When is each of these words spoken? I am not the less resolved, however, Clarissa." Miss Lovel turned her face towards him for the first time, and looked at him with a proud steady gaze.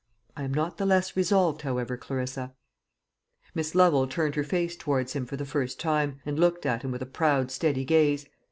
I 0.35 0.41
am 0.41 0.51
not 0.51 0.79
the 0.79 0.85
less 0.87 1.15
resolved, 1.15 1.61
however, 1.61 1.95
Clarissa." 1.95 2.55
Miss 3.53 3.75
Lovel 3.75 4.07
turned 4.07 4.33
her 4.33 4.43
face 4.43 4.75
towards 4.75 5.13
him 5.13 5.27
for 5.27 5.35
the 5.37 5.45
first 5.45 5.79
time, 5.79 6.21
and 6.25 6.39
looked 6.39 6.65
at 6.65 6.81
him 6.81 6.89
with 6.89 7.03
a 7.03 7.05
proud 7.05 7.51
steady 7.51 7.85
gaze. 7.85 8.25